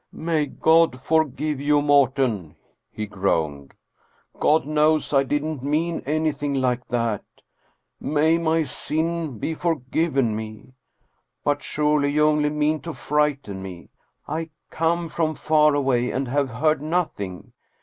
[0.31, 2.55] "May God forgive you, Morten!"
[2.91, 3.75] he groaned.
[4.39, 7.23] "God knows I didn't mean anything like that.
[7.99, 10.73] May my sin be forgiven me!
[11.43, 13.91] But surely you only mean to frighten me!
[14.27, 17.53] I come from far away, and have heard nothing.